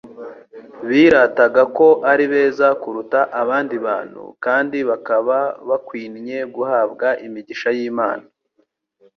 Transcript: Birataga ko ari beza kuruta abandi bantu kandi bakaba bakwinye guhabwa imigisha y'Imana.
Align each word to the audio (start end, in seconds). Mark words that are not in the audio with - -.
Birataga 0.87 1.63
ko 1.77 1.87
ari 2.11 2.25
beza 2.31 2.67
kuruta 2.81 3.19
abandi 3.41 3.75
bantu 3.87 4.23
kandi 4.45 4.77
bakaba 4.89 5.37
bakwinye 5.69 6.37
guhabwa 6.55 7.07
imigisha 7.25 7.69
y'Imana. 7.77 8.25